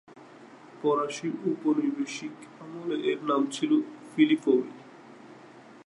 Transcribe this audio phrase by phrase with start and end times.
[0.77, 3.71] ফরাসি ঔপনিবেশিক আমলে এর নাম ছিল
[4.11, 4.67] ফিলিপভিল।